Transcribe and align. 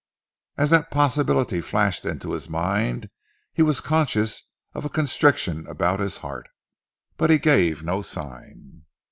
As 0.57 0.71
that 0.71 0.89
possibility 0.89 1.61
flashed 1.61 2.05
into 2.05 2.31
his 2.31 2.49
mind, 2.49 3.07
he 3.53 3.61
was 3.61 3.81
conscious 3.81 4.41
of 4.73 4.83
a 4.83 4.89
constriction 4.89 5.67
about 5.67 5.99
his 5.99 6.17
heart. 6.25 6.49
But 7.17 7.29
he 7.29 7.37
gave 7.37 7.83
no 7.83 8.01
sign. 8.01 8.85